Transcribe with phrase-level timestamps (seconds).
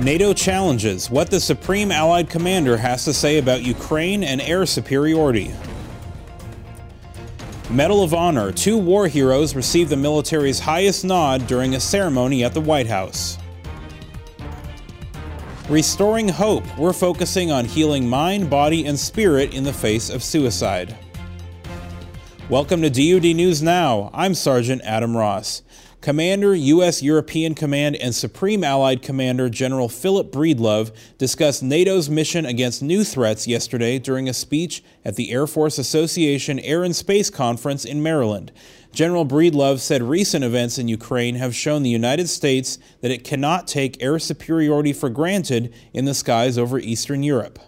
[0.00, 5.52] NATO challenges what the Supreme Allied Commander has to say about Ukraine and air superiority.
[7.68, 12.54] Medal of Honor two war heroes received the military's highest nod during a ceremony at
[12.54, 13.36] the White House.
[15.68, 20.96] Restoring hope, we're focusing on healing mind, body, and spirit in the face of suicide.
[22.48, 24.08] Welcome to DoD News Now.
[24.14, 25.62] I'm Sergeant Adam Ross.
[26.00, 27.02] Commander, U.S.
[27.02, 33.46] European Command, and Supreme Allied Commander General Philip Breedlove discussed NATO's mission against new threats
[33.46, 38.50] yesterday during a speech at the Air Force Association Air and Space Conference in Maryland.
[38.92, 43.68] General Breedlove said recent events in Ukraine have shown the United States that it cannot
[43.68, 47.58] take air superiority for granted in the skies over Eastern Europe.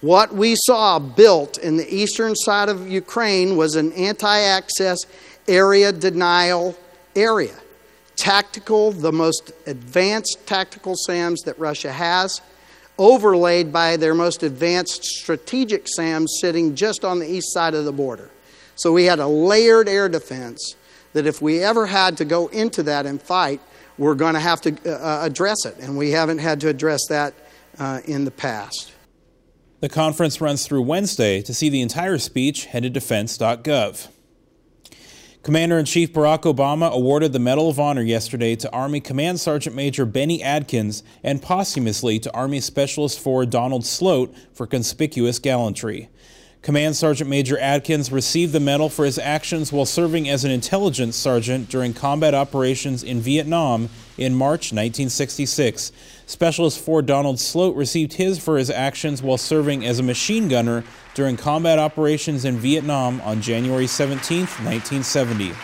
[0.00, 5.04] What we saw built in the eastern side of Ukraine was an anti access
[5.46, 6.74] area denial
[7.16, 7.54] area.
[8.16, 12.40] Tactical, the most advanced tactical SAMs that Russia has,
[12.98, 17.92] overlaid by their most advanced strategic SAMs sitting just on the east side of the
[17.92, 18.30] border.
[18.74, 20.76] So we had a layered air defense
[21.12, 23.60] that if we ever had to go into that and fight,
[23.98, 25.76] we're going to have to uh, address it.
[25.78, 27.34] And we haven't had to address that
[27.78, 28.92] uh, in the past.
[29.80, 31.40] The conference runs through Wednesday.
[31.42, 34.08] To see the entire speech, head to defense.gov.
[35.48, 39.74] Commander in Chief Barack Obama awarded the Medal of Honor yesterday to Army Command Sergeant
[39.74, 46.10] Major Bennie Adkins and posthumously to Army Specialist 4 Donald Sloat for conspicuous gallantry.
[46.60, 51.16] Command Sergeant Major Adkins received the medal for his actions while serving as an intelligence
[51.16, 53.88] sergeant during combat operations in Vietnam
[54.18, 55.92] in March 1966.
[56.28, 60.84] Specialist 4 Donald Sloat received his for his actions while serving as a machine gunner
[61.14, 65.54] during combat operations in Vietnam on January 17, 1970.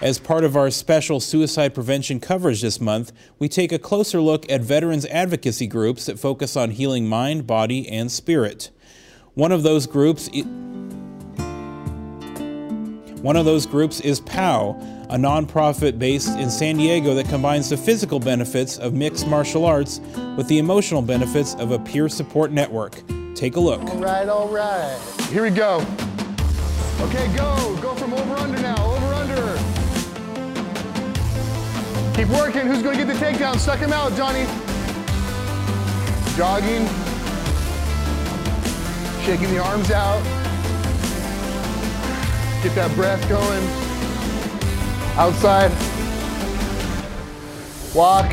[0.00, 4.50] As part of our special suicide prevention coverage this month, we take a closer look
[4.50, 8.70] at veterans advocacy groups that focus on healing mind, body, and spirit.
[9.34, 10.30] One of those groups
[13.22, 17.76] one of those groups is POW, a nonprofit based in San Diego that combines the
[17.76, 20.00] physical benefits of mixed martial arts
[20.38, 23.02] with the emotional benefits of a peer support network.
[23.34, 23.82] Take a look.
[23.82, 24.98] All right, all right.
[25.28, 25.84] Here we go.
[27.00, 27.78] Okay, go.
[27.82, 28.82] Go from over under now.
[28.82, 29.58] Over under.
[32.16, 32.66] Keep working.
[32.66, 33.58] Who's going to get the takedown?
[33.58, 34.46] Suck him out, Johnny.
[36.38, 36.88] Jogging.
[39.26, 40.22] Shaking the arms out.
[42.62, 43.91] Get that breath going.
[45.16, 45.70] Outside.
[47.94, 48.32] Walk.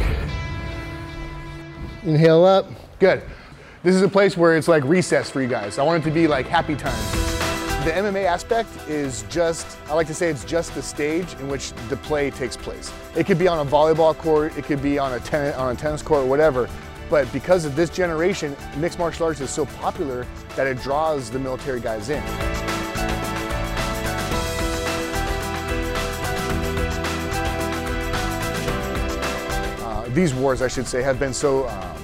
[2.03, 2.67] Inhale up.
[2.99, 3.21] Good.
[3.83, 5.77] This is a place where it's like recess for you guys.
[5.77, 6.97] I want it to be like happy time.
[7.83, 11.73] The MMA aspect is just, I like to say it's just the stage in which
[11.89, 12.93] the play takes place.
[13.13, 15.77] It could be on a volleyball court, it could be on a, ten, on a
[15.77, 16.69] tennis court, whatever.
[17.09, 20.25] But because of this generation, mixed martial arts is so popular
[20.55, 22.23] that it draws the military guys in.
[30.19, 32.03] These wars, I should say, have been so um,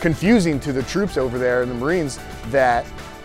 [0.00, 2.18] confusing to the troops over there and the Marines
[2.50, 2.84] that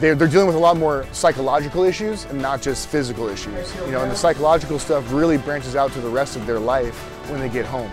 [0.00, 3.72] they're, they're dealing with a lot more psychological issues and not just physical issues.
[3.86, 6.98] You know, and the psychological stuff really branches out to the rest of their life
[7.30, 7.90] when they get home.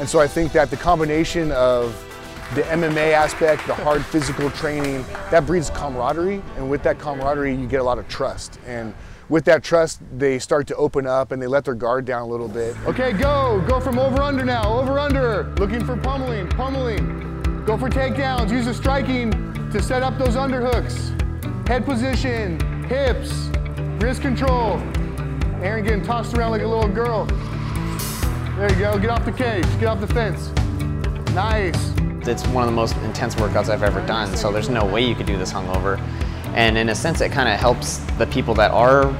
[0.00, 1.92] And so I think that the combination of
[2.54, 6.42] the MMA aspect, the hard physical training, that breeds camaraderie.
[6.56, 8.58] And with that camaraderie, you get a lot of trust.
[8.66, 8.94] And
[9.28, 12.26] with that trust, they start to open up and they let their guard down a
[12.26, 12.76] little bit.
[12.86, 13.64] Okay, go.
[13.68, 14.78] Go from over under now.
[14.78, 15.44] Over under.
[15.56, 17.64] Looking for pummeling, pummeling.
[17.64, 18.50] Go for takedowns.
[18.50, 19.30] Use the striking
[19.70, 21.18] to set up those underhooks.
[21.68, 23.30] Head position, hips,
[24.02, 24.78] wrist control.
[25.62, 27.26] Aaron getting tossed around like a little girl.
[28.56, 28.98] There you go.
[28.98, 29.64] Get off the cage.
[29.78, 30.50] Get off the fence.
[31.34, 31.94] Nice.
[32.26, 35.14] It's one of the most intense workouts I've ever done, so there's no way you
[35.14, 35.98] could do this hungover.
[36.54, 39.14] And in a sense, it kind of helps the people that are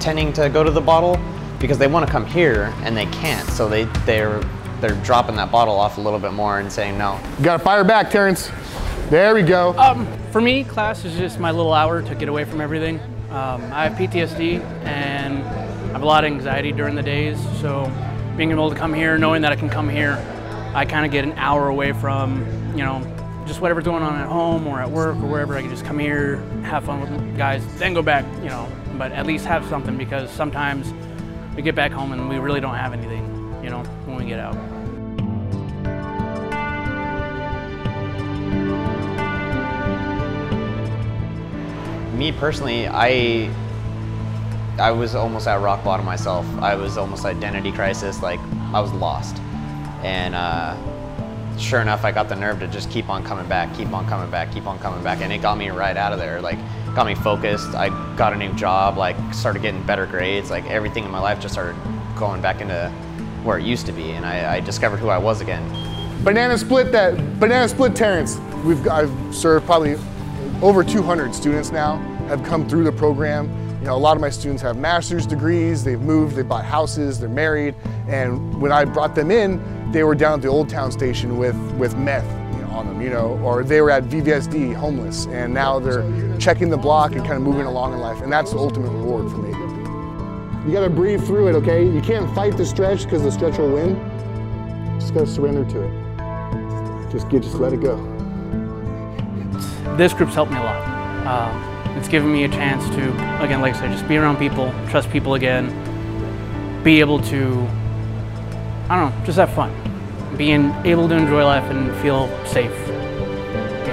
[0.00, 1.18] tending to go to the bottle
[1.58, 3.48] because they want to come here and they can't.
[3.50, 4.40] So they, they're,
[4.80, 7.18] they're dropping that bottle off a little bit more and saying no.
[7.38, 8.50] You gotta fire back, Terrence.
[9.08, 9.76] There we go.
[9.78, 13.00] Um, for me, class is just my little hour to get away from everything.
[13.30, 17.90] Um, I have PTSD and I have a lot of anxiety during the days, so
[18.36, 20.14] being able to come here, knowing that I can come here,
[20.74, 23.00] I kind of get an hour away from, you know,
[23.46, 25.56] just whatever's going on at home or at work or wherever.
[25.56, 29.12] I can just come here, have fun with guys, then go back, you know, but
[29.12, 30.92] at least have something because sometimes
[31.54, 33.24] we get back home and we really don't have anything,
[33.62, 34.56] you know, when we get out.
[42.14, 43.50] Me personally, I
[44.78, 46.46] I was almost at rock bottom myself.
[46.60, 48.40] I was almost identity crisis, like
[48.74, 49.36] I was lost.
[50.02, 50.76] And uh,
[51.58, 54.30] sure enough, I got the nerve to just keep on coming back, keep on coming
[54.30, 56.40] back, keep on coming back, and it got me right out of there.
[56.40, 56.58] Like,
[56.94, 57.74] got me focused.
[57.74, 60.50] I got a new job, like, started getting better grades.
[60.50, 61.76] Like, everything in my life just started
[62.16, 62.90] going back into
[63.42, 65.62] where it used to be, and I, I discovered who I was again.
[66.24, 68.38] Banana Split, that Banana Split Terrence.
[68.64, 69.96] We've I've served probably
[70.60, 71.96] over 200 students now
[72.28, 73.48] have come through the program.
[73.86, 77.20] You know, a lot of my students have master's degrees, they've moved, they bought houses,
[77.20, 77.76] they're married,
[78.08, 81.54] and when I brought them in, they were down at the Old Town station with,
[81.74, 82.24] with meth
[82.56, 86.02] you know, on them, you know, or they were at VVSD homeless, and now they're
[86.38, 89.30] checking the block and kind of moving along in life, and that's the ultimate reward
[89.30, 89.50] for me.
[90.66, 91.88] You gotta breathe through it, okay?
[91.88, 93.94] You can't fight the stretch because the stretch will win.
[94.98, 97.12] Just gotta surrender to it.
[97.12, 97.94] Just get, just let it go.
[99.96, 101.24] This group's helped me a lot.
[101.24, 103.08] Um, it's given me a chance to,
[103.42, 105.72] again, like I said, just be around people, trust people again,
[106.82, 107.66] be able to,
[108.88, 109.74] I don't know, just have fun.
[110.36, 112.70] Being able to enjoy life and feel safe.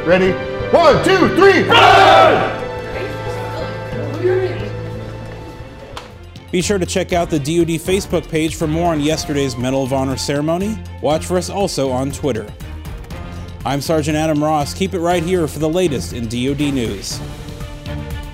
[0.06, 0.32] Ready?
[0.76, 2.64] One, two, three, run!
[6.52, 9.92] Be sure to check out the DoD Facebook page for more on yesterday's Medal of
[9.92, 10.78] Honor ceremony.
[11.02, 12.48] Watch for us also on Twitter.
[13.66, 14.74] I'm Sergeant Adam Ross.
[14.74, 17.20] Keep it right here for the latest in DoD news.
[17.96, 18.33] Bye.